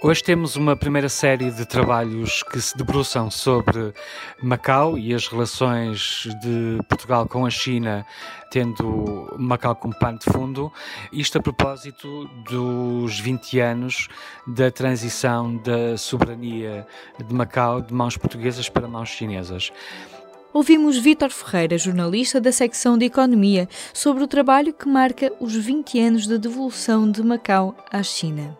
Hoje 0.00 0.22
temos 0.22 0.54
uma 0.54 0.76
primeira 0.76 1.08
série 1.08 1.50
de 1.50 1.66
trabalhos 1.66 2.44
que 2.44 2.60
se 2.60 2.76
debruçam 2.78 3.28
sobre 3.32 3.92
Macau 4.40 4.96
e 4.96 5.12
as 5.12 5.26
relações 5.26 6.28
de 6.40 6.78
Portugal 6.88 7.26
com 7.26 7.44
a 7.44 7.50
China, 7.50 8.06
tendo 8.48 9.34
Macau 9.36 9.74
como 9.74 9.98
pano 9.98 10.20
de 10.20 10.26
fundo. 10.26 10.72
Isto 11.12 11.38
a 11.38 11.42
propósito 11.42 12.26
dos 12.48 13.18
20 13.18 13.58
anos 13.58 14.06
da 14.46 14.70
transição 14.70 15.56
da 15.56 15.96
soberania 15.96 16.86
de 17.18 17.34
Macau 17.34 17.80
de 17.80 17.92
mãos 17.92 18.16
portuguesas 18.16 18.68
para 18.68 18.86
mãos 18.86 19.08
chinesas. 19.08 19.72
Ouvimos 20.52 20.96
Vítor 20.96 21.30
Ferreira, 21.30 21.76
jornalista 21.76 22.40
da 22.40 22.52
secção 22.52 22.96
de 22.96 23.06
Economia, 23.06 23.68
sobre 23.92 24.22
o 24.22 24.28
trabalho 24.28 24.72
que 24.72 24.88
marca 24.88 25.32
os 25.40 25.56
20 25.56 25.98
anos 25.98 26.26
da 26.28 26.36
devolução 26.36 27.10
de 27.10 27.20
Macau 27.20 27.76
à 27.90 28.00
China 28.04 28.56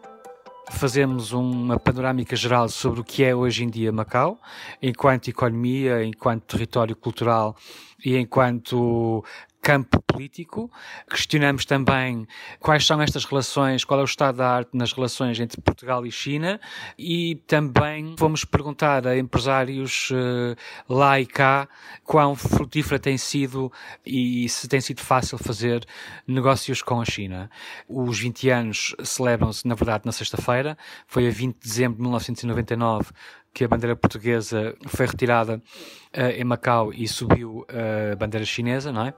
fazemos 0.70 1.32
uma 1.32 1.78
panorâmica 1.78 2.36
geral 2.36 2.68
sobre 2.68 3.00
o 3.00 3.04
que 3.04 3.24
é 3.24 3.34
hoje 3.34 3.64
em 3.64 3.70
dia 3.70 3.92
Macau, 3.92 4.40
enquanto 4.82 5.28
economia, 5.28 6.04
enquanto 6.04 6.44
território 6.44 6.94
cultural 6.94 7.56
e 8.04 8.16
enquanto 8.16 9.24
campo 9.68 10.00
político. 10.00 10.72
Questionamos 11.10 11.66
também 11.66 12.26
quais 12.58 12.86
são 12.86 13.02
estas 13.02 13.26
relações, 13.26 13.84
qual 13.84 14.00
é 14.00 14.02
o 14.02 14.06
estado 14.06 14.38
da 14.38 14.48
arte 14.48 14.70
nas 14.72 14.94
relações 14.94 15.38
entre 15.38 15.60
Portugal 15.60 16.06
e 16.06 16.10
China 16.10 16.58
e 16.98 17.34
também 17.46 18.14
vamos 18.18 18.46
perguntar 18.46 19.06
a 19.06 19.18
empresários 19.18 20.08
uh, 20.10 20.56
lá 20.88 21.20
e 21.20 21.26
cá 21.26 21.68
quão 22.02 22.34
frutífera 22.34 22.98
tem 22.98 23.18
sido 23.18 23.70
e 24.06 24.48
se 24.48 24.66
tem 24.66 24.80
sido 24.80 25.02
fácil 25.02 25.36
fazer 25.36 25.86
negócios 26.26 26.80
com 26.80 27.02
a 27.02 27.04
China. 27.04 27.50
Os 27.86 28.18
20 28.18 28.48
anos 28.48 28.96
celebram-se, 29.04 29.68
na 29.68 29.74
verdade, 29.74 30.06
na 30.06 30.12
sexta-feira, 30.12 30.78
foi 31.06 31.28
a 31.28 31.30
20 31.30 31.56
de 31.56 31.68
dezembro 31.68 31.96
de 31.96 32.02
1999 32.04 33.10
que 33.52 33.64
a 33.64 33.68
bandeira 33.68 33.96
portuguesa 33.96 34.74
foi 34.86 35.06
retirada 35.06 35.56
uh, 35.56 36.20
em 36.36 36.44
Macau 36.44 36.92
e 36.92 37.08
subiu 37.08 37.66
a 37.68 38.16
bandeira 38.16 38.44
chinesa, 38.44 38.92
não 38.92 39.06
é? 39.06 39.14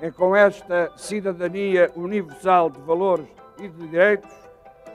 É 0.00 0.10
com 0.10 0.34
esta 0.34 0.90
cidadania 0.96 1.90
universal 1.94 2.70
de 2.70 2.80
valores 2.80 3.26
e 3.58 3.68
de 3.68 3.88
direitos 3.88 4.30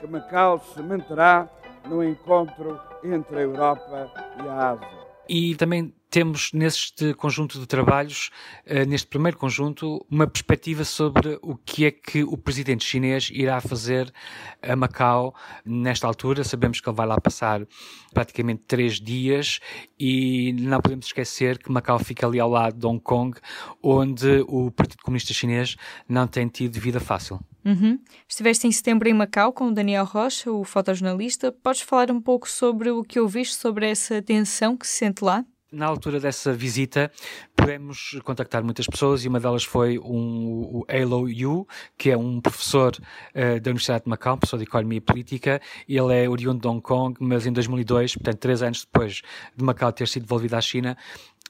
que 0.00 0.06
Macau 0.06 0.58
se 0.74 0.82
manterá 0.82 1.48
no 1.88 2.04
encontro 2.04 2.78
entre 3.04 3.38
a 3.38 3.40
Europa 3.40 4.10
e 4.42 4.48
a 4.48 4.70
Ásia. 4.70 4.88
E 5.28 5.54
também 5.54 5.94
temos 6.10 6.52
neste 6.52 7.14
conjunto 7.14 7.58
de 7.58 7.66
trabalhos, 7.66 8.30
uh, 8.66 8.86
neste 8.88 9.06
primeiro 9.06 9.38
conjunto, 9.38 10.04
uma 10.10 10.26
perspectiva 10.26 10.84
sobre 10.84 11.38
o 11.40 11.56
que 11.56 11.86
é 11.86 11.90
que 11.90 12.24
o 12.24 12.36
presidente 12.36 12.84
chinês 12.84 13.30
irá 13.32 13.60
fazer 13.60 14.12
a 14.60 14.74
Macau 14.74 15.34
nesta 15.64 16.06
altura. 16.06 16.42
Sabemos 16.42 16.80
que 16.80 16.88
ele 16.88 16.96
vai 16.96 17.06
lá 17.06 17.20
passar 17.20 17.66
praticamente 18.12 18.64
três 18.66 19.00
dias 19.00 19.60
e 19.98 20.52
não 20.54 20.80
podemos 20.80 21.06
esquecer 21.06 21.58
que 21.58 21.70
Macau 21.70 21.98
fica 21.98 22.26
ali 22.26 22.40
ao 22.40 22.50
lado 22.50 22.76
de 22.76 22.86
Hong 22.86 23.00
Kong, 23.00 23.38
onde 23.82 24.44
o 24.48 24.70
Partido 24.70 25.02
Comunista 25.02 25.32
Chinês 25.32 25.76
não 26.08 26.26
tem 26.26 26.48
tido 26.48 26.80
vida 26.80 26.98
fácil. 26.98 27.40
Uhum. 27.64 27.98
Estiveste 28.26 28.66
em 28.66 28.72
setembro 28.72 29.08
em 29.08 29.14
Macau 29.14 29.52
com 29.52 29.68
o 29.68 29.72
Daniel 29.72 30.04
Rocha, 30.04 30.50
o 30.50 30.64
fotojornalista. 30.64 31.52
Podes 31.52 31.82
falar 31.82 32.10
um 32.10 32.20
pouco 32.20 32.48
sobre 32.48 32.90
o 32.90 33.02
que 33.02 33.20
ouviste 33.20 33.56
sobre 33.56 33.88
essa 33.88 34.22
tensão 34.22 34.76
que 34.76 34.86
se 34.86 34.96
sente 34.96 35.22
lá? 35.22 35.44
Na 35.72 35.86
altura 35.86 36.18
dessa 36.18 36.52
visita, 36.52 37.12
pudemos 37.54 38.18
contactar 38.24 38.64
muitas 38.64 38.88
pessoas 38.88 39.24
e 39.24 39.28
uma 39.28 39.38
delas 39.38 39.62
foi 39.62 40.00
um, 40.00 40.62
o 40.62 40.86
Halo 40.88 41.28
Yu, 41.28 41.64
que 41.96 42.10
é 42.10 42.16
um 42.16 42.40
professor 42.40 42.92
uh, 42.96 43.60
da 43.60 43.70
Universidade 43.70 44.02
de 44.02 44.10
Macau, 44.10 44.36
professor 44.36 44.56
de 44.56 44.64
Economia 44.64 44.98
e 44.98 45.00
Política. 45.00 45.60
Ele 45.88 46.12
é 46.12 46.28
oriundo 46.28 46.60
de 46.60 46.66
Hong 46.66 46.80
Kong, 46.80 47.16
mas 47.20 47.46
em 47.46 47.52
2002, 47.52 48.16
portanto, 48.16 48.38
três 48.38 48.62
anos 48.62 48.84
depois 48.84 49.22
de 49.56 49.64
Macau 49.64 49.92
ter 49.92 50.08
sido 50.08 50.22
devolvida 50.22 50.58
à 50.58 50.60
China, 50.60 50.98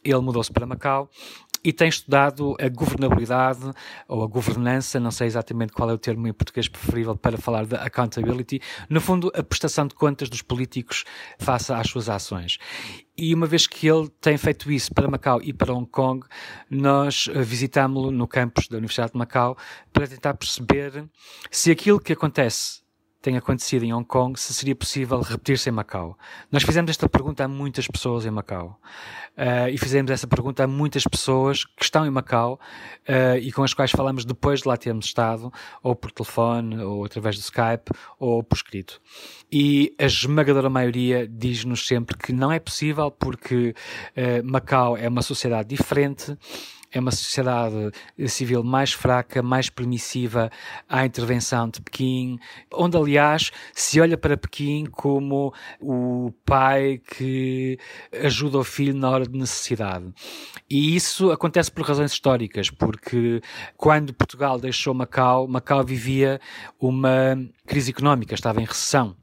ele 0.04 0.20
mudou-se 0.20 0.53
para 0.53 0.66
Macau 0.66 1.09
e 1.62 1.72
tem 1.72 1.88
estudado 1.88 2.56
a 2.60 2.69
governabilidade 2.69 3.71
ou 4.09 4.22
a 4.22 4.26
governança, 4.26 4.98
não 4.98 5.10
sei 5.10 5.26
exatamente 5.26 5.72
qual 5.72 5.91
é 5.91 5.93
o 5.93 5.98
termo 5.98 6.26
em 6.26 6.32
português 6.32 6.69
preferível 6.69 7.16
para 7.16 7.37
falar 7.37 7.66
de 7.66 7.76
accountability, 7.76 8.60
no 8.88 9.00
fundo, 9.00 9.31
a 9.34 9.43
prestação 9.43 9.87
de 9.87 9.94
contas 9.94 10.28
dos 10.28 10.43
políticos 10.43 11.04
face 11.38 11.72
às 11.72 11.88
suas 11.88 12.09
ações. 12.09 12.59
E 13.16 13.34
uma 13.34 13.47
vez 13.47 13.66
que 13.66 13.87
ele 13.87 14.09
tem 14.21 14.38
feito 14.38 14.72
isso 14.72 14.94
para 14.94 15.09
Macau 15.09 15.43
e 15.43 15.53
para 15.53 15.75
Hong 15.75 15.88
Kong, 15.91 16.26
nós 16.71 17.28
visitámo-lo 17.34 18.10
no 18.10 18.27
campus 18.27 18.66
da 18.69 18.78
Universidade 18.78 19.12
de 19.12 19.19
Macau 19.19 19.56
para 19.92 20.06
tentar 20.06 20.34
perceber 20.34 21.04
se 21.50 21.71
aquilo 21.71 22.00
que 22.00 22.15
acontece 22.15 22.81
tem 23.20 23.36
acontecido 23.36 23.84
em 23.84 23.92
Hong 23.92 24.06
Kong, 24.06 24.38
se 24.38 24.54
seria 24.54 24.75
possível 24.75 25.20
repetir-se 25.20 25.69
em 25.69 25.72
Macau. 25.72 26.19
Nós 26.50 26.62
fizemos 26.62 26.91
esta 26.91 27.08
pergunta 27.08 27.44
a 27.44 27.48
muitas 27.48 27.86
pessoas 27.86 28.25
em 28.25 28.31
Macau. 28.31 28.81
Uh, 29.36 29.69
e 29.70 29.78
fizemos 29.78 30.10
essa 30.10 30.26
pergunta 30.26 30.64
a 30.64 30.66
muitas 30.66 31.04
pessoas 31.04 31.64
que 31.64 31.84
estão 31.84 32.04
em 32.04 32.10
Macau 32.10 32.60
uh, 33.09 33.38
e 33.38 33.53
com 33.53 33.62
as 33.62 33.72
quais 33.72 33.91
falamos 33.91 34.25
depois 34.25 34.60
de 34.60 34.69
lá 34.69 34.76
termos 34.76 35.06
estado, 35.06 35.53
ou 35.82 35.94
por 35.94 36.10
telefone, 36.10 36.82
ou 36.82 37.04
através 37.04 37.36
do 37.36 37.41
Skype, 37.41 37.91
ou 38.19 38.42
por 38.42 38.56
escrito. 38.56 39.00
E 39.50 39.94
a 39.98 40.04
esmagadora 40.04 40.69
maioria 40.69 41.26
diz-nos 41.26 41.86
sempre 41.86 42.16
que 42.16 42.32
não 42.32 42.50
é 42.50 42.59
possível 42.59 43.10
porque 43.10 43.75
uh, 44.16 44.44
Macau 44.44 44.97
é 44.97 45.09
uma 45.09 45.22
sociedade 45.22 45.69
diferente, 45.69 46.36
é 46.92 46.98
uma 46.98 47.10
sociedade 47.10 47.92
civil 48.26 48.62
mais 48.64 48.92
fraca, 48.92 49.42
mais 49.42 49.70
permissiva 49.70 50.50
à 50.88 51.04
intervenção 51.06 51.68
de 51.68 51.80
Pequim, 51.80 52.38
onde, 52.72 52.96
aliás, 52.96 53.50
se 53.72 54.00
olha 54.00 54.18
para 54.18 54.36
Pequim 54.36 54.86
como 54.86 55.54
o 55.80 56.32
pai 56.44 57.00
que 57.16 57.78
ajuda 58.24 58.58
o 58.58 58.64
filho 58.64 58.94
na 58.94 59.10
hora 59.10 59.26
de 59.26 59.38
necessidade. 59.38 60.12
E 60.68 60.96
isso 60.96 61.30
acontece 61.30 61.70
por 61.70 61.84
razões 61.86 62.12
históricas, 62.12 62.70
porque 62.70 63.40
quando 63.76 64.12
Portugal 64.12 64.58
deixou 64.58 64.92
Macau, 64.94 65.46
Macau 65.46 65.84
vivia 65.84 66.40
uma 66.78 67.38
crise 67.66 67.90
económica, 67.90 68.34
estava 68.34 68.60
em 68.60 68.64
recessão. 68.64 69.16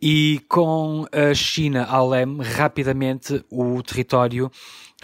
E 0.00 0.40
com 0.48 1.06
a 1.12 1.32
China 1.32 1.84
ao 1.84 2.08
leme, 2.08 2.42
rapidamente 2.42 3.44
o 3.50 3.82
território 3.82 4.50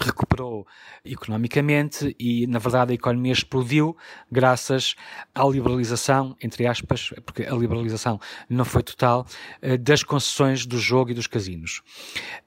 recuperou 0.05 0.66
economicamente 1.05 2.15
e, 2.19 2.47
na 2.47 2.59
verdade, 2.59 2.93
a 2.93 2.94
economia 2.94 3.33
explodiu 3.33 3.97
graças 4.31 4.94
à 5.34 5.44
liberalização, 5.44 6.37
entre 6.43 6.66
aspas, 6.66 7.12
porque 7.25 7.43
a 7.43 7.55
liberalização 7.55 8.21
não 8.49 8.65
foi 8.65 8.83
total, 8.83 9.27
eh, 9.60 9.77
das 9.77 10.03
concessões 10.03 10.66
do 10.66 10.78
jogo 10.78 11.10
e 11.10 11.15
dos 11.15 11.27
casinos. 11.27 11.83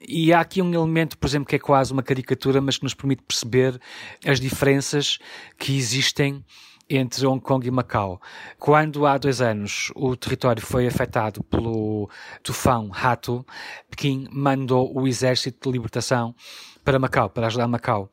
E 0.02 0.34
há 0.34 0.40
aqui 0.40 0.62
um 0.62 0.74
elemento, 0.74 1.18
por 1.18 1.28
exemplo, 1.28 1.48
que 1.48 1.56
é 1.56 1.60
quase 1.60 1.94
uma 1.94 2.04
caricatura, 2.04 2.62
mas 2.62 2.78
que 2.78 2.84
nos 2.84 2.94
permite 2.94 3.24
perceber 3.24 3.80
as 4.26 4.40
diferenças 4.40 5.20
que 5.58 5.78
existem 5.78 6.44
entre 6.90 7.26
Hong 7.26 7.42
Kong 7.42 7.66
e 7.66 7.72
Macau. 7.72 8.22
Quando 8.60 9.06
há 9.06 9.18
dois 9.18 9.42
anos 9.42 9.92
o 9.96 10.16
território 10.16 10.62
foi 10.62 10.86
afetado 10.86 11.44
pelo 11.44 12.10
tufão 12.42 12.92
Hato, 12.94 13.46
Pequim 13.90 14.28
mandou 14.32 14.96
o 14.96 15.08
exército 15.08 15.70
de 15.70 15.74
libertação 15.74 16.36
para 16.84 17.00
Macau, 17.00 17.30
para 17.30 17.48
ajudar 17.48 17.68
Macau. 17.68 18.10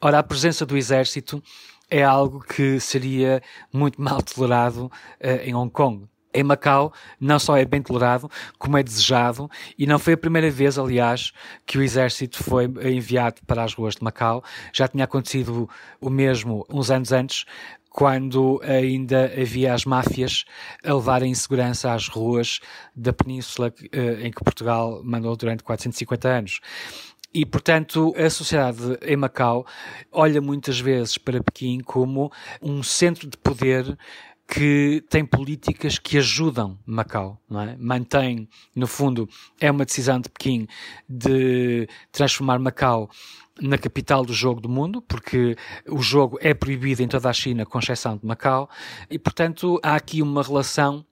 Ora, 0.00 0.18
a 0.18 0.22
presença 0.22 0.66
do 0.66 0.76
exército 0.76 1.42
é 1.90 2.02
algo 2.02 2.40
que 2.40 2.80
seria 2.80 3.42
muito 3.72 4.00
mal 4.00 4.22
tolerado 4.22 4.86
uh, 4.86 5.42
em 5.44 5.54
Hong 5.54 5.70
Kong. 5.70 6.06
Em 6.36 6.42
Macau, 6.42 6.92
não 7.20 7.38
só 7.38 7.56
é 7.56 7.64
bem 7.64 7.80
tolerado, 7.80 8.28
como 8.58 8.76
é 8.76 8.82
desejado, 8.82 9.48
e 9.78 9.86
não 9.86 10.00
foi 10.00 10.14
a 10.14 10.16
primeira 10.16 10.50
vez, 10.50 10.76
aliás, 10.76 11.32
que 11.64 11.78
o 11.78 11.82
exército 11.82 12.42
foi 12.42 12.64
enviado 12.64 13.40
para 13.46 13.62
as 13.62 13.72
ruas 13.72 13.94
de 13.94 14.02
Macau. 14.02 14.42
Já 14.72 14.88
tinha 14.88 15.04
acontecido 15.04 15.70
o 16.00 16.10
mesmo 16.10 16.66
uns 16.68 16.90
anos 16.90 17.12
antes, 17.12 17.44
quando 17.88 18.60
ainda 18.64 19.26
havia 19.40 19.72
as 19.72 19.84
máfias 19.84 20.44
a 20.84 20.92
levarem 20.92 21.30
insegurança 21.30 21.92
às 21.92 22.08
ruas 22.08 22.58
da 22.96 23.12
península 23.12 23.72
eh, 23.92 24.26
em 24.26 24.32
que 24.32 24.42
Portugal 24.42 25.00
mandou 25.04 25.36
durante 25.36 25.62
450 25.62 26.28
anos. 26.28 26.60
E, 27.34 27.44
portanto, 27.44 28.14
a 28.16 28.30
sociedade 28.30 28.96
em 29.02 29.16
Macau 29.16 29.66
olha 30.12 30.40
muitas 30.40 30.78
vezes 30.78 31.18
para 31.18 31.42
Pequim 31.42 31.80
como 31.80 32.30
um 32.62 32.80
centro 32.80 33.28
de 33.28 33.36
poder 33.36 33.98
que 34.46 35.02
tem 35.08 35.24
políticas 35.24 35.98
que 35.98 36.18
ajudam 36.18 36.78
Macau, 36.86 37.40
não 37.50 37.60
é? 37.60 37.76
Mantém, 37.76 38.48
no 38.76 38.86
fundo, 38.86 39.28
é 39.60 39.68
uma 39.70 39.84
decisão 39.84 40.20
de 40.20 40.28
Pequim 40.28 40.68
de 41.08 41.88
transformar 42.12 42.58
Macau 42.60 43.10
na 43.60 43.78
capital 43.78 44.24
do 44.24 44.32
jogo 44.32 44.60
do 44.60 44.68
mundo, 44.68 45.02
porque 45.02 45.56
o 45.88 46.00
jogo 46.00 46.38
é 46.40 46.54
proibido 46.54 47.02
em 47.02 47.08
toda 47.08 47.28
a 47.28 47.32
China, 47.32 47.66
com 47.66 47.78
exceção 47.78 48.16
de 48.16 48.24
Macau, 48.24 48.68
e 49.10 49.18
portanto 49.18 49.80
há 49.82 49.96
aqui 49.96 50.22
uma 50.22 50.42
relação 50.42 51.04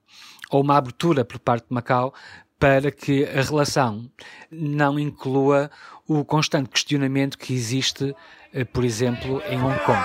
ou 0.50 0.60
uma 0.60 0.76
abertura 0.76 1.24
por 1.24 1.38
parte 1.38 1.66
de 1.68 1.74
Macau 1.74 2.12
para 2.62 2.92
que 2.92 3.24
a 3.24 3.42
relação 3.42 4.08
não 4.48 4.96
inclua 4.96 5.68
o 6.06 6.24
constante 6.24 6.70
questionamento 6.70 7.36
que 7.36 7.52
existe, 7.52 8.14
eh, 8.54 8.64
por 8.64 8.84
exemplo, 8.84 9.42
em 9.50 9.60
Hong 9.60 9.76
Kong. 9.80 9.98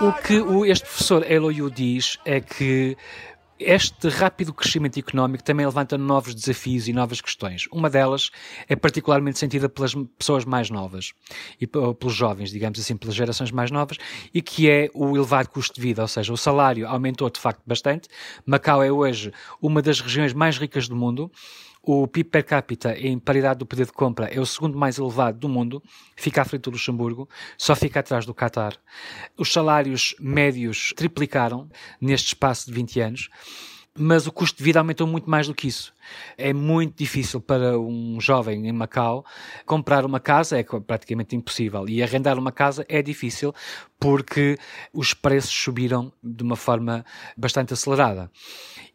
O 0.00 0.12
que 0.14 0.70
este 0.70 0.86
professor 0.86 1.30
Eloyu 1.30 1.70
diz 1.70 2.18
é 2.24 2.40
que 2.40 2.96
este 3.58 4.08
rápido 4.08 4.52
crescimento 4.52 4.98
económico 4.98 5.44
também 5.44 5.64
levanta 5.64 5.96
novos 5.96 6.34
desafios 6.34 6.88
e 6.88 6.92
novas 6.92 7.20
questões. 7.20 7.66
Uma 7.72 7.88
delas 7.88 8.30
é 8.68 8.74
particularmente 8.74 9.38
sentida 9.38 9.68
pelas 9.68 9.94
pessoas 10.18 10.44
mais 10.44 10.70
novas 10.70 11.12
e 11.60 11.66
pelos 11.66 12.14
jovens, 12.14 12.50
digamos 12.50 12.80
assim, 12.80 12.96
pelas 12.96 13.14
gerações 13.14 13.50
mais 13.52 13.70
novas, 13.70 13.96
e 14.32 14.42
que 14.42 14.68
é 14.68 14.90
o 14.92 15.16
elevado 15.16 15.48
custo 15.48 15.74
de 15.74 15.80
vida, 15.80 16.02
ou 16.02 16.08
seja, 16.08 16.32
o 16.32 16.36
salário 16.36 16.86
aumentou 16.88 17.30
de 17.30 17.40
facto 17.40 17.62
bastante. 17.66 18.08
Macau 18.44 18.82
é 18.82 18.90
hoje 18.90 19.32
uma 19.62 19.80
das 19.80 20.00
regiões 20.00 20.32
mais 20.32 20.58
ricas 20.58 20.88
do 20.88 20.96
mundo 20.96 21.30
o 21.86 22.06
PIB 22.08 22.30
per 22.30 22.44
capita, 22.44 22.98
em 22.98 23.18
paridade 23.18 23.58
do 23.58 23.66
poder 23.66 23.86
de 23.86 23.92
compra, 23.92 24.26
é 24.26 24.40
o 24.40 24.46
segundo 24.46 24.78
mais 24.78 24.98
elevado 24.98 25.38
do 25.38 25.48
mundo, 25.48 25.82
fica 26.16 26.42
à 26.42 26.44
frente 26.44 26.62
do 26.62 26.70
Luxemburgo, 26.70 27.28
só 27.58 27.76
fica 27.76 28.00
atrás 28.00 28.24
do 28.24 28.34
Qatar. 28.34 28.74
Os 29.36 29.52
salários 29.52 30.14
médios 30.18 30.92
triplicaram 30.96 31.68
neste 32.00 32.28
espaço 32.28 32.66
de 32.66 32.72
20 32.72 33.00
anos 33.00 33.28
mas 33.96 34.26
o 34.26 34.32
custo 34.32 34.58
de 34.58 34.64
vida 34.64 34.80
aumentou 34.80 35.06
muito 35.06 35.30
mais 35.30 35.46
do 35.46 35.54
que 35.54 35.68
isso. 35.68 35.94
É 36.36 36.52
muito 36.52 36.96
difícil 36.96 37.40
para 37.40 37.78
um 37.78 38.20
jovem 38.20 38.66
em 38.66 38.72
Macau 38.72 39.24
comprar 39.64 40.04
uma 40.04 40.18
casa, 40.18 40.58
é 40.58 40.64
praticamente 40.64 41.36
impossível. 41.36 41.88
E 41.88 42.02
arrendar 42.02 42.38
uma 42.38 42.50
casa 42.50 42.84
é 42.88 43.00
difícil 43.00 43.54
porque 44.00 44.58
os 44.92 45.14
preços 45.14 45.52
subiram 45.52 46.12
de 46.22 46.42
uma 46.42 46.56
forma 46.56 47.04
bastante 47.36 47.72
acelerada. 47.72 48.30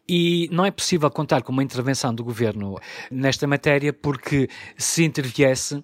E 0.06 0.48
não 0.52 0.66
é 0.66 0.70
possível 0.70 1.10
contar 1.10 1.42
com 1.42 1.52
uma 1.52 1.62
intervenção 1.62 2.14
do 2.14 2.22
governo 2.22 2.76
nesta 3.10 3.46
matéria, 3.46 3.92
porque 3.92 4.48
se 4.76 5.04
interviesse, 5.04 5.82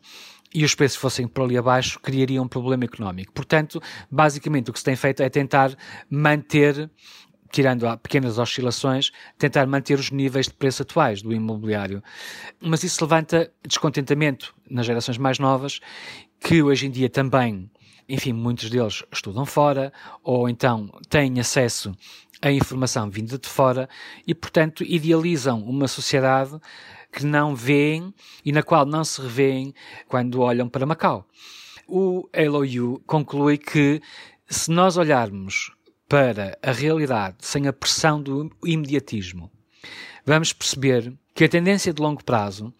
e 0.52 0.64
os 0.64 0.74
preços 0.74 0.96
fossem 0.96 1.28
por 1.28 1.44
ali 1.44 1.56
abaixo, 1.58 2.00
criaria 2.00 2.40
um 2.40 2.48
problema 2.48 2.84
económico. 2.84 3.32
Portanto, 3.32 3.80
basicamente 4.10 4.70
o 4.70 4.72
que 4.72 4.78
se 4.78 4.84
tem 4.84 4.96
feito 4.96 5.22
é 5.22 5.28
tentar 5.28 5.76
manter 6.08 6.90
tirando 7.50 7.84
pequenas 7.98 8.38
oscilações, 8.38 9.10
tentar 9.38 9.66
manter 9.66 9.98
os 9.98 10.10
níveis 10.10 10.46
de 10.46 10.54
preço 10.54 10.82
atuais 10.82 11.22
do 11.22 11.32
imobiliário. 11.32 12.02
Mas 12.60 12.82
isso 12.82 13.04
levanta 13.04 13.50
descontentamento 13.66 14.54
nas 14.68 14.86
gerações 14.86 15.18
mais 15.18 15.38
novas, 15.38 15.80
que 16.40 16.62
hoje 16.62 16.86
em 16.86 16.90
dia 16.90 17.08
também, 17.08 17.70
enfim, 18.08 18.32
muitos 18.32 18.70
deles 18.70 19.02
estudam 19.12 19.46
fora, 19.46 19.92
ou 20.22 20.48
então 20.48 20.90
têm 21.08 21.40
acesso 21.40 21.94
a 22.42 22.50
informação 22.50 23.10
vinda 23.10 23.38
de 23.38 23.48
fora 23.48 23.88
e, 24.26 24.34
portanto, 24.34 24.84
idealizam 24.84 25.60
uma 25.62 25.88
sociedade 25.88 26.58
que 27.12 27.24
não 27.24 27.54
veem 27.54 28.12
e 28.44 28.52
na 28.52 28.62
qual 28.62 28.84
não 28.84 29.04
se 29.04 29.20
revêem 29.22 29.74
quando 30.06 30.40
olham 30.40 30.68
para 30.68 30.86
Macau. 30.86 31.26
O 31.88 32.28
LOU 32.34 33.00
conclui 33.06 33.56
que 33.56 34.02
se 34.48 34.70
nós 34.70 34.96
olharmos 34.96 35.72
para 36.08 36.58
a 36.62 36.72
realidade 36.72 37.36
sem 37.40 37.66
a 37.66 37.72
pressão 37.72 38.22
do 38.22 38.50
imediatismo, 38.64 39.50
vamos 40.24 40.52
perceber 40.52 41.12
que 41.34 41.44
a 41.44 41.48
tendência 41.48 41.92
de 41.92 42.00
longo 42.00 42.24
prazo 42.24 42.72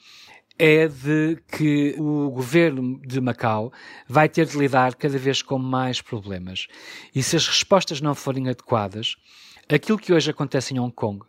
é 0.59 0.89
de 0.89 1.37
que 1.49 1.95
o 1.99 2.31
governo 2.31 2.99
de 3.07 3.21
Macau 3.21 3.73
vai 4.09 4.29
ter 4.29 4.47
de 4.47 4.57
lidar 4.57 4.95
cada 4.95 5.19
vez 5.19 5.43
com 5.43 5.59
mais 5.59 6.01
problemas. 6.01 6.67
E 7.15 7.23
se 7.23 7.37
as 7.37 7.47
respostas 7.47 8.01
não 8.01 8.15
forem 8.15 8.49
adequadas, 8.49 9.17
aquilo 9.69 9.99
que 9.99 10.13
hoje 10.13 10.31
acontece 10.31 10.73
em 10.73 10.79
Hong 10.79 10.95
Kong, 10.95 11.21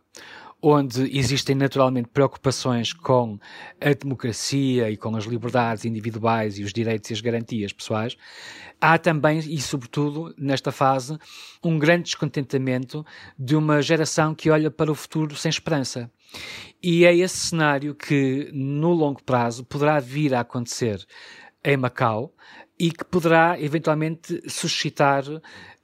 onde 0.62 1.18
existem 1.18 1.56
naturalmente 1.56 2.10
preocupações 2.10 2.92
com 2.92 3.40
a 3.80 3.94
democracia 3.94 4.90
e 4.90 4.98
com 4.98 5.16
as 5.16 5.26
liberdades 5.26 5.86
individuais 5.86 6.58
e 6.58 6.64
os 6.64 6.74
direitos 6.74 7.10
e 7.10 7.14
as 7.14 7.22
garantias 7.22 7.72
pessoais, 7.72 8.18
há 8.82 8.98
também, 8.98 9.40
e 9.40 9.62
sobretudo 9.62 10.34
nesta 10.38 10.72
fase, 10.72 11.18
um 11.64 11.78
grande 11.78 12.04
descontentamento 12.04 13.06
de 13.38 13.56
uma 13.56 13.82
geração 13.82 14.34
que 14.34 14.50
olha 14.50 14.72
para 14.72 14.92
o 14.92 14.96
futuro 14.96 15.36
sem 15.36 15.50
esperança. 15.50 16.12
E 16.82 17.06
é 17.06 17.16
esse 17.16 17.38
cenário 17.38 17.96
que, 17.96 18.50
no 18.54 18.92
longo 18.94 19.24
prazo, 19.24 19.64
poderá 19.64 20.00
vir 20.00 20.34
a 20.34 20.42
acontecer 20.42 21.06
em 21.64 21.78
Macau 21.78 22.34
e 22.80 22.92
que 22.92 23.04
poderá 23.04 23.60
eventualmente 23.60 24.42
suscitar 24.48 25.24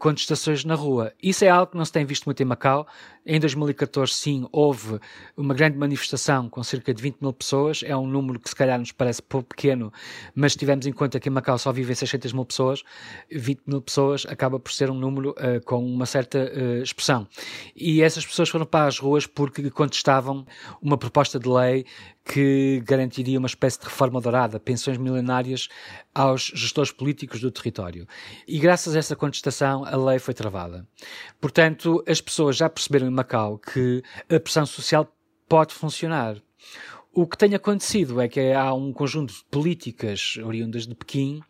contestações 0.04 0.66
na 0.66 0.76
rua. 0.76 1.14
Isso 1.24 1.46
é 1.46 1.48
algo 1.48 1.72
que 1.72 1.78
não 1.78 1.86
se 1.86 1.92
tem 1.94 2.04
visto 2.04 2.26
muito 2.26 2.44
em 2.44 2.46
Macau. 2.46 2.86
Em 3.26 3.40
2014, 3.40 4.12
sim, 4.12 4.46
houve 4.52 5.00
uma 5.38 5.54
grande 5.54 5.78
manifestação 5.78 6.50
com 6.50 6.62
cerca 6.62 6.94
de 6.94 7.02
20 7.02 7.22
mil 7.22 7.32
pessoas. 7.32 7.84
É 7.86 7.96
um 7.96 8.06
número 8.06 8.38
que 8.38 8.50
se 8.50 8.56
calhar 8.56 8.78
nos 8.78 8.92
parece 8.92 9.22
pouco 9.22 9.48
pequeno, 9.48 9.94
mas 10.36 10.58
tivemos 10.58 10.86
em 10.86 10.92
conta 10.92 11.22
que 11.22 11.30
em 11.30 11.32
Macau 11.32 11.58
só 11.58 11.72
vivem 11.72 11.96
600 11.96 12.34
mil 12.34 12.44
pessoas. 12.44 12.84
20 13.32 13.62
mil 13.66 13.82
pessoas 13.82 14.26
acaba 14.28 14.60
por 14.60 14.74
ser 14.74 14.92
um 14.92 14.94
número 14.94 15.30
uh, 15.30 15.64
com 15.64 15.82
uma 15.82 16.06
certa 16.06 16.52
uh, 16.54 16.84
expressão. 16.84 17.26
E 17.74 18.02
essas 18.02 18.26
pessoas 18.26 18.50
foram 18.50 18.66
para 18.66 18.88
as 18.88 19.00
ruas 19.00 19.26
porque 19.26 19.70
contestavam 19.70 20.46
uma 20.82 20.98
proposta 20.98 21.40
de 21.40 21.48
lei 21.48 21.86
que 22.26 22.82
garantiria 22.86 23.38
uma 23.38 23.48
espécie 23.48 23.80
de 23.80 23.86
reforma 23.86 24.22
dourada, 24.22 24.60
pensões 24.60 24.98
milionárias 24.98 25.68
aos 26.14 26.52
gestores 26.56 26.92
políticos 26.92 27.42
do 27.42 27.52
território. 27.52 28.08
E 28.48 28.60
graças 28.60 28.96
a 28.96 29.00
essa 29.00 29.16
contestação, 29.16 29.84
a 29.94 29.96
lei 29.96 30.18
foi 30.18 30.34
travada. 30.34 30.88
Portanto, 31.40 32.04
as 32.08 32.20
pessoas 32.20 32.58
já 32.58 32.68
perceberam 32.68 33.06
em 33.06 33.12
Macau 33.12 33.60
que 33.60 34.02
a 34.28 34.40
pressão 34.40 34.66
social 34.66 35.08
pode 35.48 35.72
funcionar. 35.72 36.42
O 37.14 37.28
que 37.28 37.38
tem 37.38 37.54
acontecido 37.54 38.20
é 38.20 38.28
que 38.28 38.52
há 38.54 38.74
um 38.74 38.92
conjunto 38.92 39.32
de 39.32 39.44
políticas 39.52 40.36
oriundas 40.44 40.88
de 40.88 40.96
Pequim 40.96 41.42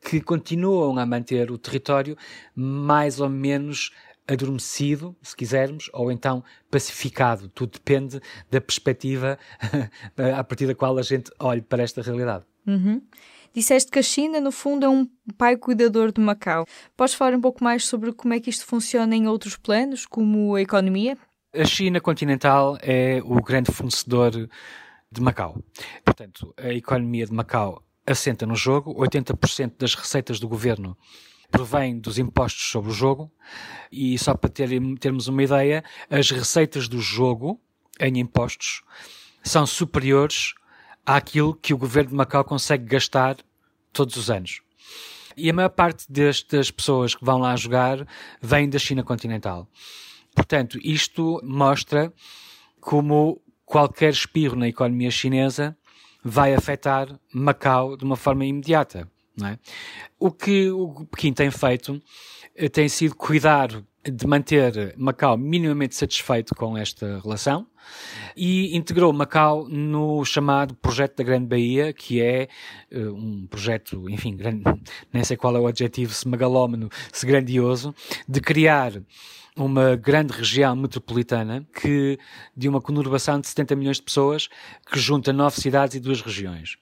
que 0.00 0.20
continuam 0.20 0.96
a 1.00 1.04
manter 1.04 1.50
o 1.50 1.58
território 1.58 2.16
mais 2.54 3.18
ou 3.18 3.28
menos 3.28 3.90
adormecido, 4.28 5.16
se 5.20 5.34
quisermos, 5.34 5.90
ou 5.92 6.12
então 6.12 6.44
pacificado. 6.70 7.48
Tudo 7.48 7.72
depende 7.72 8.20
da 8.48 8.60
perspectiva 8.60 9.36
a 10.38 10.44
partir 10.44 10.68
da 10.68 10.76
qual 10.76 10.96
a 10.96 11.02
gente 11.02 11.32
olhe 11.40 11.60
para 11.60 11.82
esta 11.82 12.02
realidade. 12.02 12.44
Uhum. 12.64 13.02
Disseste 13.52 13.90
que 13.90 13.98
a 13.98 14.02
China, 14.02 14.40
no 14.40 14.52
fundo, 14.52 14.86
é 14.86 14.88
um 14.88 15.08
pai 15.36 15.56
cuidador 15.56 16.12
de 16.12 16.20
Macau. 16.20 16.66
Podes 16.96 17.14
falar 17.14 17.34
um 17.34 17.40
pouco 17.40 17.64
mais 17.64 17.84
sobre 17.84 18.12
como 18.12 18.32
é 18.32 18.40
que 18.40 18.48
isto 18.48 18.64
funciona 18.64 19.14
em 19.16 19.26
outros 19.26 19.56
planos, 19.56 20.06
como 20.06 20.54
a 20.54 20.62
economia? 20.62 21.18
A 21.52 21.64
China 21.64 22.00
continental 22.00 22.78
é 22.80 23.20
o 23.24 23.42
grande 23.42 23.72
fornecedor 23.72 24.30
de 25.10 25.20
Macau. 25.20 25.60
Portanto, 26.04 26.54
a 26.56 26.72
economia 26.72 27.26
de 27.26 27.32
Macau 27.32 27.82
assenta 28.06 28.46
no 28.46 28.54
jogo, 28.54 28.94
80% 28.94 29.72
das 29.78 29.94
receitas 29.94 30.38
do 30.38 30.48
governo 30.48 30.96
provém 31.50 31.98
dos 31.98 32.18
impostos 32.18 32.70
sobre 32.70 32.90
o 32.90 32.94
jogo, 32.94 33.32
e 33.90 34.16
só 34.16 34.34
para 34.34 34.48
ter, 34.48 34.70
termos 35.00 35.26
uma 35.26 35.42
ideia, 35.42 35.82
as 36.08 36.30
receitas 36.30 36.86
do 36.86 37.00
jogo 37.00 37.60
em 37.98 38.20
impostos 38.20 38.82
são 39.42 39.66
superiores 39.66 40.54
àquilo 41.16 41.54
que 41.54 41.74
o 41.74 41.78
governo 41.78 42.10
de 42.10 42.16
Macau 42.16 42.44
consegue 42.44 42.84
gastar 42.84 43.36
todos 43.92 44.16
os 44.16 44.30
anos. 44.30 44.62
E 45.36 45.50
a 45.50 45.52
maior 45.52 45.70
parte 45.70 46.10
destas 46.10 46.70
pessoas 46.70 47.14
que 47.14 47.24
vão 47.24 47.38
lá 47.38 47.56
jogar 47.56 48.06
vêm 48.40 48.68
da 48.68 48.78
China 48.78 49.02
continental. 49.02 49.68
Portanto, 50.34 50.78
isto 50.82 51.40
mostra 51.42 52.12
como 52.80 53.42
qualquer 53.64 54.12
espirro 54.12 54.54
na 54.54 54.68
economia 54.68 55.10
chinesa 55.10 55.76
vai 56.22 56.54
afetar 56.54 57.08
Macau 57.32 57.96
de 57.96 58.04
uma 58.04 58.16
forma 58.16 58.44
imediata. 58.44 59.10
É? 59.42 59.58
O 60.18 60.30
que 60.30 60.70
o 60.70 61.06
Pequim 61.06 61.32
tem 61.32 61.50
feito 61.50 62.00
eh, 62.54 62.68
tem 62.68 62.88
sido 62.88 63.16
cuidar 63.16 63.68
de 64.04 64.26
manter 64.26 64.94
Macau 64.96 65.36
minimamente 65.36 65.94
satisfeito 65.96 66.54
com 66.54 66.76
esta 66.76 67.18
relação 67.20 67.66
e 68.36 68.76
integrou 68.76 69.12
Macau 69.12 69.68
no 69.68 70.24
chamado 70.24 70.74
Projeto 70.74 71.16
da 71.16 71.24
Grande 71.24 71.46
Bahia, 71.46 71.92
que 71.92 72.20
é 72.20 72.48
uh, 72.92 73.12
um 73.14 73.46
projeto, 73.46 74.08
enfim, 74.08 74.36
grande, 74.36 74.64
nem 75.12 75.24
sei 75.24 75.36
qual 75.36 75.56
é 75.56 75.60
o 75.60 75.66
adjetivo, 75.66 76.12
se 76.12 76.28
megalómano, 76.28 76.88
se 77.12 77.26
grandioso, 77.26 77.94
de 78.28 78.40
criar 78.40 78.92
uma 79.56 79.96
grande 79.96 80.32
região 80.32 80.74
metropolitana 80.76 81.66
que 81.74 82.18
de 82.56 82.68
uma 82.68 82.80
conurbação 82.80 83.40
de 83.40 83.48
70 83.48 83.76
milhões 83.76 83.96
de 83.96 84.02
pessoas 84.02 84.48
que 84.90 84.98
junta 84.98 85.32
nove 85.32 85.60
cidades 85.60 85.96
e 85.96 86.00
duas 86.00 86.20
regiões. 86.20 86.76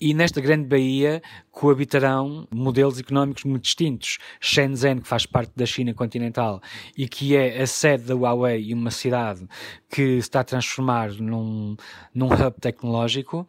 E 0.00 0.14
nesta 0.14 0.40
grande 0.40 0.66
baía 0.66 1.22
coabitarão 1.50 2.46
modelos 2.50 2.98
económicos 2.98 3.44
muito 3.44 3.64
distintos. 3.64 4.18
Shenzhen, 4.40 5.00
que 5.00 5.08
faz 5.08 5.26
parte 5.26 5.52
da 5.56 5.66
China 5.66 5.92
continental 5.94 6.60
e 6.96 7.08
que 7.08 7.36
é 7.36 7.60
a 7.60 7.66
sede 7.66 8.04
da 8.04 8.14
Huawei 8.14 8.62
e 8.62 8.74
uma 8.74 8.90
cidade 8.90 9.46
que 9.90 10.18
está 10.28 10.40
a 10.40 10.44
transformar 10.44 11.12
num, 11.12 11.76
num 12.14 12.26
hub 12.26 12.60
tecnológico. 12.60 13.46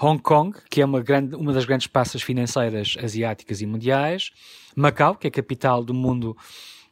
Hong 0.00 0.20
Kong, 0.22 0.56
que 0.70 0.80
é 0.80 0.84
uma, 0.84 1.00
grande, 1.00 1.34
uma 1.34 1.52
das 1.52 1.64
grandes 1.64 1.86
praças 1.86 2.22
financeiras 2.22 2.96
asiáticas 3.02 3.60
e 3.60 3.66
mundiais. 3.66 4.30
Macau, 4.74 5.14
que 5.14 5.26
é 5.26 5.28
a 5.28 5.32
capital 5.32 5.84
do 5.84 5.92
mundo 5.92 6.36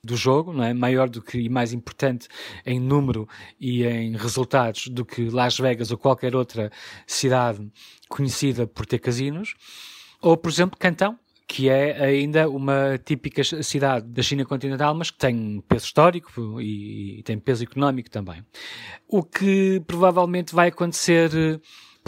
do 0.04 0.16
jogo, 0.16 0.52
não 0.52 0.62
é? 0.62 0.72
maior 0.72 1.08
do 1.08 1.22
que 1.22 1.38
e 1.38 1.48
mais 1.48 1.72
importante 1.72 2.28
em 2.64 2.78
número 2.78 3.28
e 3.60 3.84
em 3.84 4.16
resultados 4.16 4.88
do 4.88 5.04
que 5.04 5.28
Las 5.30 5.58
Vegas 5.58 5.90
ou 5.90 5.98
qualquer 5.98 6.36
outra 6.36 6.70
cidade 7.06 7.66
conhecida 8.08 8.66
por 8.66 8.86
ter 8.86 8.98
casinos. 8.98 9.54
Ou, 10.20 10.36
por 10.36 10.50
exemplo, 10.50 10.78
Cantão, 10.78 11.18
que 11.48 11.70
é 11.70 12.04
ainda 12.04 12.46
uma 12.46 13.00
típica 13.02 13.42
cidade 13.42 14.06
da 14.06 14.22
China 14.22 14.44
continental, 14.44 14.94
mas 14.94 15.10
que 15.10 15.16
tem 15.16 15.64
peso 15.66 15.86
histórico 15.86 16.60
e, 16.60 17.20
e 17.20 17.22
tem 17.22 17.38
peso 17.38 17.64
económico 17.64 18.10
também. 18.10 18.44
O 19.08 19.22
que 19.22 19.82
provavelmente 19.86 20.54
vai 20.54 20.68
acontecer 20.68 21.30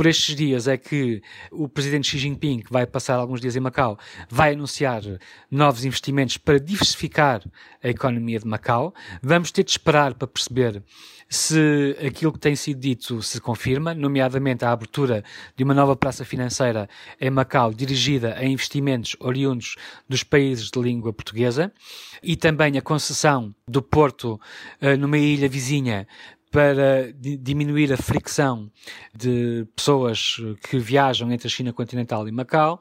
por 0.00 0.06
estes 0.06 0.34
dias 0.34 0.66
é 0.66 0.78
que 0.78 1.20
o 1.52 1.68
presidente 1.68 2.08
Xi 2.08 2.16
Jinping, 2.16 2.60
que 2.60 2.72
vai 2.72 2.86
passar 2.86 3.16
alguns 3.16 3.38
dias 3.38 3.54
em 3.54 3.60
Macau, 3.60 3.98
vai 4.30 4.54
anunciar 4.54 5.02
novos 5.50 5.84
investimentos 5.84 6.38
para 6.38 6.58
diversificar 6.58 7.42
a 7.84 7.88
economia 7.90 8.38
de 8.38 8.46
Macau. 8.46 8.94
Vamos 9.22 9.52
ter 9.52 9.62
de 9.62 9.72
esperar 9.72 10.14
para 10.14 10.26
perceber 10.26 10.82
se 11.28 11.94
aquilo 12.04 12.32
que 12.32 12.38
tem 12.38 12.56
sido 12.56 12.80
dito 12.80 13.22
se 13.22 13.42
confirma, 13.42 13.92
nomeadamente 13.92 14.64
a 14.64 14.72
abertura 14.72 15.22
de 15.54 15.62
uma 15.62 15.74
nova 15.74 15.94
praça 15.94 16.24
financeira 16.24 16.88
em 17.20 17.28
Macau 17.28 17.72
dirigida 17.72 18.34
a 18.38 18.44
investimentos 18.44 19.14
oriundos 19.20 19.76
dos 20.08 20.24
países 20.24 20.70
de 20.70 20.80
língua 20.80 21.12
portuguesa 21.12 21.70
e 22.22 22.36
também 22.36 22.78
a 22.78 22.82
concessão 22.82 23.54
do 23.68 23.82
porto 23.82 24.40
uh, 24.80 24.96
numa 24.96 25.18
ilha 25.18 25.48
vizinha 25.48 26.08
para 26.50 27.12
diminuir 27.12 27.92
a 27.92 27.96
fricção 27.96 28.70
de 29.14 29.66
pessoas 29.76 30.36
que 30.68 30.78
viajam 30.78 31.30
entre 31.30 31.46
a 31.46 31.50
China 31.50 31.72
continental 31.72 32.26
e 32.26 32.32
Macau 32.32 32.80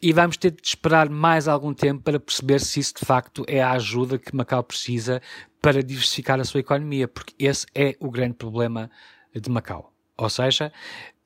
e 0.00 0.12
vamos 0.12 0.38
ter 0.38 0.50
de 0.50 0.66
esperar 0.66 1.10
mais 1.10 1.46
algum 1.46 1.74
tempo 1.74 2.02
para 2.02 2.18
perceber 2.18 2.58
se 2.60 2.80
isso 2.80 2.94
de 2.98 3.04
facto 3.04 3.44
é 3.46 3.62
a 3.62 3.72
ajuda 3.72 4.18
que 4.18 4.34
Macau 4.34 4.62
precisa 4.62 5.20
para 5.60 5.82
diversificar 5.82 6.40
a 6.40 6.44
sua 6.44 6.60
economia, 6.60 7.06
porque 7.06 7.34
esse 7.38 7.66
é 7.74 7.94
o 8.00 8.10
grande 8.10 8.34
problema 8.34 8.90
de 9.34 9.48
Macau. 9.50 9.92
Ou 10.16 10.30
seja, 10.30 10.72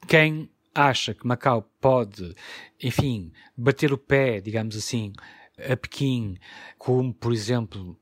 quem 0.08 0.50
acha 0.74 1.14
que 1.14 1.26
Macau 1.26 1.62
pode, 1.80 2.34
enfim, 2.82 3.32
bater 3.56 3.92
o 3.92 3.98
pé, 3.98 4.40
digamos 4.40 4.76
assim, 4.76 5.12
a 5.58 5.76
Pequim, 5.76 6.36
como 6.76 7.14
por 7.14 7.32
exemplo 7.32 7.98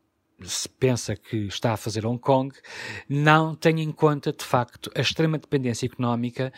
se 0.48 0.68
pensa 0.68 1.16
que 1.16 1.46
está 1.46 1.72
a 1.72 1.76
fazer 1.76 2.06
Hong 2.06 2.18
Kong, 2.18 2.54
não 3.08 3.54
tem 3.54 3.80
em 3.80 3.92
conta, 3.92 4.32
de 4.32 4.44
facto, 4.44 4.90
a 4.94 5.00
extrema 5.00 5.38
dependência 5.38 5.86
económica 5.86 6.52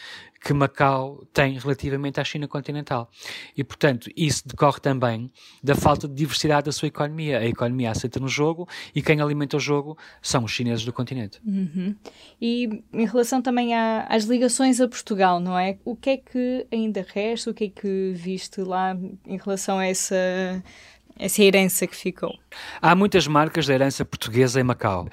que 0.46 0.52
Macau 0.52 1.26
tem 1.32 1.58
relativamente 1.58 2.20
à 2.20 2.24
China 2.24 2.46
continental. 2.46 3.10
E, 3.56 3.64
portanto, 3.64 4.08
isso 4.16 4.46
decorre 4.46 4.80
também 4.80 5.30
da 5.62 5.74
falta 5.74 6.06
de 6.06 6.14
diversidade 6.14 6.66
da 6.66 6.72
sua 6.72 6.86
economia. 6.86 7.40
A 7.40 7.46
economia 7.46 7.90
aceita 7.90 8.20
no 8.20 8.28
jogo 8.28 8.68
e 8.94 9.02
quem 9.02 9.20
alimenta 9.20 9.56
o 9.56 9.60
jogo 9.60 9.98
são 10.22 10.44
os 10.44 10.52
chineses 10.52 10.84
do 10.84 10.92
continente. 10.92 11.40
Uhum. 11.44 11.96
E 12.40 12.82
em 12.92 13.06
relação 13.06 13.42
também 13.42 13.74
à, 13.74 14.06
às 14.08 14.24
ligações 14.24 14.80
a 14.80 14.86
Portugal, 14.86 15.40
não 15.40 15.58
é? 15.58 15.78
O 15.84 15.96
que 15.96 16.10
é 16.10 16.16
que 16.16 16.66
ainda 16.70 17.04
resta? 17.06 17.50
O 17.50 17.54
que 17.54 17.64
é 17.64 17.68
que 17.68 18.12
viste 18.14 18.60
lá 18.60 18.96
em 19.26 19.38
relação 19.38 19.78
a 19.78 19.86
essa 19.86 20.62
essa 21.18 21.42
herança 21.42 21.86
que 21.86 21.96
ficou. 21.96 22.34
Há 22.80 22.94
muitas 22.94 23.26
marcas 23.26 23.66
da 23.66 23.74
herança 23.74 24.04
portuguesa 24.04 24.60
em 24.60 24.64
Macau. 24.64 25.08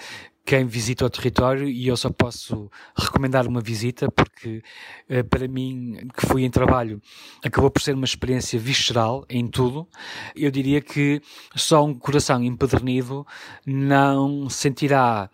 Quem 0.45 0.65
visita 0.65 1.05
o 1.05 1.09
território, 1.09 1.69
e 1.69 1.87
eu 1.87 1.95
só 1.95 2.09
posso 2.09 2.69
recomendar 2.97 3.47
uma 3.47 3.61
visita, 3.61 4.11
porque 4.11 4.61
eh, 5.07 5.23
para 5.23 5.47
mim, 5.47 6.05
que 6.13 6.25
fui 6.25 6.43
em 6.43 6.49
trabalho, 6.49 7.01
acabou 7.41 7.71
por 7.71 7.81
ser 7.81 7.95
uma 7.95 8.03
experiência 8.03 8.59
visceral 8.59 9.25
em 9.29 9.47
tudo. 9.47 9.87
Eu 10.35 10.51
diria 10.51 10.81
que 10.81 11.21
só 11.55 11.85
um 11.85 11.93
coração 11.93 12.43
empedernido 12.43 13.25
não 13.65 14.49
sentirá 14.49 15.29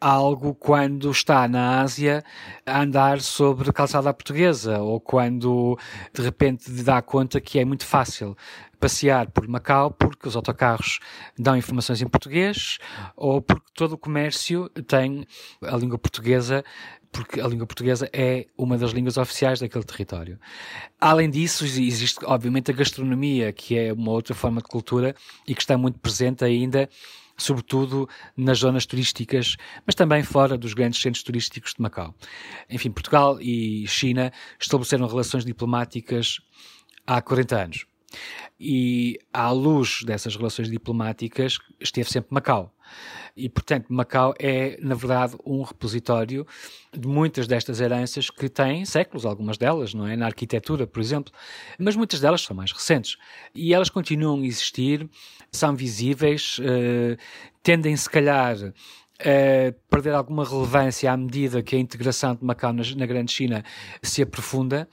algo 0.00 0.54
quando 0.54 1.10
está 1.10 1.48
na 1.48 1.80
Ásia 1.80 2.24
a 2.64 2.82
andar 2.82 3.20
sobre 3.20 3.72
calçada 3.72 4.12
portuguesa 4.14 4.78
ou 4.78 5.00
quando 5.00 5.78
de 6.12 6.22
repente 6.22 6.70
dá 6.82 7.02
conta 7.02 7.40
que 7.40 7.58
é 7.58 7.64
muito 7.64 7.84
fácil 7.84 8.36
passear 8.78 9.30
por 9.30 9.46
Macau 9.48 9.90
porque 9.90 10.28
os 10.28 10.36
autocarros 10.36 11.00
dão 11.38 11.56
informações 11.56 12.00
em 12.00 12.06
português 12.06 12.78
ou 13.16 13.42
porque 13.42 13.66
todo 13.74 13.92
o 13.92 13.98
comércio 13.98 14.68
tem 14.86 15.26
a 15.62 15.76
língua 15.76 15.98
portuguesa 15.98 16.64
porque 17.10 17.40
a 17.40 17.46
língua 17.46 17.66
portuguesa 17.66 18.08
é 18.12 18.46
uma 18.56 18.76
das 18.76 18.90
línguas 18.92 19.16
oficiais 19.16 19.60
daquele 19.60 19.84
território. 19.84 20.38
Além 21.00 21.30
disso, 21.30 21.64
existe 21.64 22.18
obviamente 22.24 22.70
a 22.70 22.74
gastronomia, 22.74 23.52
que 23.52 23.78
é 23.78 23.92
uma 23.92 24.10
outra 24.12 24.34
forma 24.34 24.60
de 24.60 24.68
cultura 24.68 25.14
e 25.46 25.54
que 25.54 25.60
está 25.60 25.76
muito 25.78 25.98
presente 25.98 26.44
ainda, 26.44 26.88
sobretudo 27.36 28.08
nas 28.36 28.58
zonas 28.58 28.84
turísticas, 28.84 29.56
mas 29.86 29.94
também 29.94 30.22
fora 30.22 30.58
dos 30.58 30.74
grandes 30.74 31.00
centros 31.00 31.22
turísticos 31.22 31.74
de 31.74 31.80
Macau. 31.80 32.14
Enfim, 32.68 32.90
Portugal 32.90 33.40
e 33.40 33.86
China 33.86 34.32
estabeleceram 34.60 35.06
relações 35.06 35.44
diplomáticas 35.44 36.40
há 37.06 37.22
40 37.22 37.56
anos. 37.56 37.86
E 38.60 39.18
à 39.32 39.50
luz 39.50 40.02
dessas 40.04 40.34
relações 40.34 40.70
diplomáticas 40.70 41.58
esteve 41.80 42.10
sempre 42.10 42.34
Macau. 42.34 42.74
E, 43.36 43.48
portanto, 43.48 43.86
Macau 43.88 44.34
é, 44.38 44.76
na 44.80 44.96
verdade, 44.96 45.36
um 45.46 45.62
repositório 45.62 46.44
de 46.92 47.06
muitas 47.06 47.46
destas 47.46 47.80
heranças 47.80 48.30
que 48.30 48.48
têm 48.48 48.84
séculos, 48.84 49.24
algumas 49.24 49.56
delas, 49.56 49.94
não 49.94 50.06
é? 50.06 50.16
Na 50.16 50.26
arquitetura, 50.26 50.86
por 50.86 51.00
exemplo, 51.00 51.32
mas 51.78 51.94
muitas 51.94 52.20
delas 52.20 52.42
são 52.42 52.56
mais 52.56 52.72
recentes. 52.72 53.16
E 53.54 53.72
elas 53.72 53.90
continuam 53.90 54.40
a 54.40 54.46
existir, 54.46 55.08
são 55.52 55.76
visíveis, 55.76 56.58
uh, 56.58 57.16
tendem, 57.62 57.96
se 57.96 58.10
calhar, 58.10 58.56
a 59.20 59.72
perder 59.90 60.14
alguma 60.14 60.44
relevância 60.44 61.12
à 61.12 61.16
medida 61.16 61.62
que 61.62 61.76
a 61.76 61.78
integração 61.78 62.34
de 62.34 62.44
Macau 62.44 62.72
na, 62.72 62.82
na 62.96 63.06
Grande 63.06 63.30
China 63.30 63.64
se 64.02 64.22
aprofunda 64.22 64.88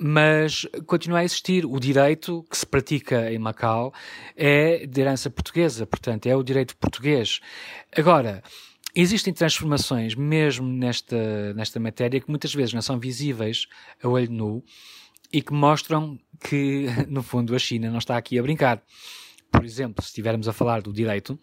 mas 0.00 0.66
continua 0.86 1.20
a 1.20 1.24
existir. 1.24 1.64
O 1.66 1.78
direito 1.78 2.44
que 2.50 2.56
se 2.56 2.66
pratica 2.66 3.32
em 3.32 3.38
Macau 3.38 3.92
é 4.36 4.86
de 4.86 5.00
herança 5.00 5.30
portuguesa, 5.30 5.86
portanto, 5.86 6.26
é 6.26 6.36
o 6.36 6.42
direito 6.42 6.76
português. 6.76 7.40
Agora, 7.96 8.42
existem 8.94 9.32
transformações 9.32 10.14
mesmo 10.14 10.66
nesta, 10.66 11.52
nesta 11.54 11.80
matéria 11.80 12.20
que 12.20 12.28
muitas 12.28 12.54
vezes 12.54 12.74
não 12.74 12.82
são 12.82 12.98
visíveis 12.98 13.66
a 14.02 14.08
olho 14.08 14.30
nu 14.30 14.64
e 15.32 15.40
que 15.40 15.52
mostram 15.52 16.18
que, 16.40 16.86
no 17.08 17.22
fundo, 17.22 17.54
a 17.54 17.58
China 17.58 17.90
não 17.90 17.98
está 17.98 18.16
aqui 18.16 18.38
a 18.38 18.42
brincar. 18.42 18.82
Por 19.50 19.64
exemplo, 19.64 20.02
se 20.02 20.08
estivermos 20.08 20.48
a 20.48 20.52
falar 20.52 20.82
do 20.82 20.92
direito, 20.92 21.38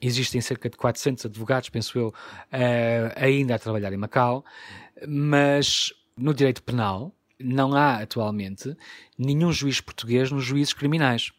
existem 0.00 0.40
cerca 0.40 0.68
de 0.68 0.76
400 0.76 1.26
advogados, 1.26 1.68
penso 1.68 1.98
eu, 1.98 2.08
uh, 2.08 3.12
ainda 3.16 3.54
a 3.54 3.58
trabalhar 3.58 3.92
em 3.92 3.96
Macau, 3.96 4.44
mas 5.06 5.92
no 6.16 6.34
direito 6.34 6.62
penal, 6.62 7.14
não 7.44 7.74
há 7.74 7.96
atualmente 7.96 8.76
nenhum 9.18 9.52
juiz 9.52 9.80
português 9.80 10.30
nos 10.30 10.44
juízes 10.44 10.72
criminais. 10.72 11.30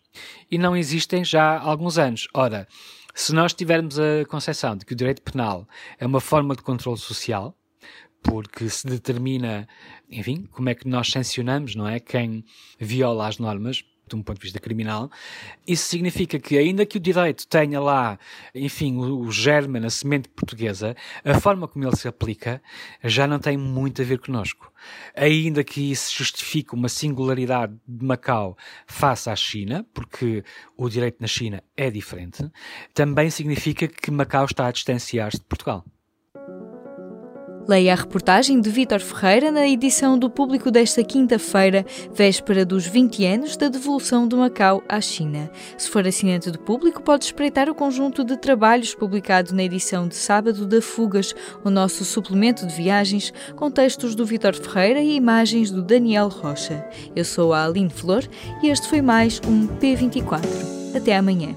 E 0.49 0.57
não 0.57 0.75
existem 0.75 1.23
já 1.25 1.57
há 1.57 1.59
alguns 1.59 1.97
anos. 1.97 2.27
Ora, 2.33 2.67
se 3.15 3.33
nós 3.33 3.53
tivermos 3.53 3.99
a 3.99 4.25
concepção 4.27 4.75
de 4.75 4.85
que 4.85 4.93
o 4.93 4.95
direito 4.95 5.21
penal 5.21 5.67
é 5.99 6.05
uma 6.05 6.19
forma 6.19 6.55
de 6.55 6.61
controle 6.61 6.97
social, 6.97 7.55
porque 8.21 8.69
se 8.69 8.87
determina, 8.87 9.67
enfim, 10.09 10.47
como 10.51 10.69
é 10.69 10.75
que 10.75 10.87
nós 10.87 11.09
sancionamos, 11.09 11.75
não 11.75 11.87
é? 11.87 11.99
Quem 11.99 12.45
viola 12.79 13.27
as 13.27 13.37
normas, 13.37 13.83
de 14.07 14.15
um 14.15 14.21
ponto 14.21 14.37
de 14.37 14.43
vista 14.43 14.59
criminal, 14.59 15.09
isso 15.67 15.87
significa 15.87 16.39
que, 16.39 16.57
ainda 16.57 16.85
que 16.85 16.97
o 16.97 16.99
direito 16.99 17.47
tenha 17.47 17.79
lá, 17.79 18.19
enfim, 18.53 18.97
o, 18.97 19.21
o 19.21 19.31
germe, 19.31 19.79
a 19.79 19.89
semente 19.89 20.29
portuguesa, 20.29 20.95
a 21.23 21.39
forma 21.39 21.67
como 21.67 21.85
ele 21.85 21.95
se 21.95 22.07
aplica 22.07 22.61
já 23.03 23.25
não 23.27 23.39
tem 23.39 23.57
muito 23.57 24.01
a 24.01 24.05
ver 24.05 24.19
connosco. 24.19 24.71
Ainda 25.15 25.63
que 25.63 25.91
isso 25.91 26.17
justifique 26.17 26.73
uma 26.73 26.89
singularidade 26.89 27.73
de 27.87 28.05
Macau 28.05 28.57
face 28.85 29.29
à 29.29 29.35
China, 29.35 29.85
porque 29.93 30.43
o 30.75 30.89
direito 30.89 31.17
na 31.19 31.27
China 31.27 31.63
é 31.77 31.89
diferente, 31.89 32.49
também 32.93 33.29
significa 33.29 33.87
que 33.87 34.11
Macau 34.11 34.45
está 34.45 34.67
a 34.67 34.71
distanciar-se 34.71 35.39
de 35.39 35.45
Portugal. 35.45 35.85
Leia 37.65 37.93
a 37.93 37.95
reportagem 37.95 38.59
de 38.59 38.69
Vítor 38.69 38.99
Ferreira 38.99 39.49
na 39.49 39.65
edição 39.65 40.19
do 40.19 40.29
público 40.29 40.69
desta 40.69 41.01
quinta-feira, 41.01 41.85
véspera 42.13 42.65
dos 42.65 42.85
20 42.85 43.25
anos 43.25 43.55
da 43.55 43.69
devolução 43.69 44.27
do 44.27 44.35
Macau 44.35 44.83
à 44.89 44.99
China. 44.99 45.49
Se 45.77 45.89
for 45.89 46.05
assinante 46.05 46.51
do 46.51 46.59
público, 46.59 47.01
pode 47.01 47.23
espreitar 47.23 47.69
o 47.69 47.75
conjunto 47.75 48.21
de 48.25 48.35
trabalhos 48.35 48.93
publicado 48.93 49.55
na 49.55 49.63
edição 49.63 50.09
de 50.09 50.15
sábado 50.15 50.65
da 50.65 50.81
Fugas, 50.81 51.33
o 51.63 51.69
nosso 51.69 52.03
suplemento 52.03 52.67
de 52.67 52.75
viagens, 52.75 53.31
com 53.55 53.71
textos 53.71 54.13
do 54.13 54.25
Vítor 54.25 54.55
Ferreira 54.55 54.99
e 54.99 55.15
imagens 55.15 55.71
do 55.71 55.81
Daniel 55.81 56.27
Rocha. 56.27 56.85
Eu 57.15 57.23
sou 57.23 57.53
a 57.53 57.63
Aline 57.63 57.89
Flor 57.89 58.27
e 58.61 58.67
este 58.67 58.89
foi 58.89 59.01
mais 59.01 59.39
um 59.47 59.67
P24. 59.79 60.41
Até 60.93 61.15
amanhã. 61.15 61.55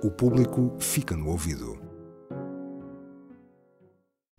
O 0.00 0.12
público 0.12 0.76
fica 0.78 1.16
no 1.16 1.28
ouvido. 1.28 1.79